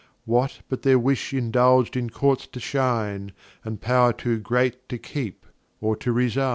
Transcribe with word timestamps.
What 0.25 0.61
but 0.67 0.81
their 0.81 0.97
Wish 0.97 1.31
indulg' 1.31 1.95
in 1.95 2.09
Courts 2.09 2.47
to 2.47 2.59
shine, 2.59 3.33
And 3.63 3.79
Pow'r 3.79 4.13
too 4.17 4.39
great 4.39 4.89
to 4.89 4.97
keep 4.97 5.45
or 5.79 5.95
to 5.97 6.11
resign? 6.11 6.49